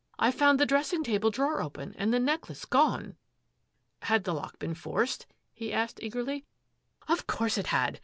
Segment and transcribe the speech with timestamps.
[0.17, 3.17] I found the dressing table drawer open and the necklace gone.""
[4.09, 6.43] Had the lock been forced.'*" he asked eagerly."
[7.07, 7.99] Of course it had.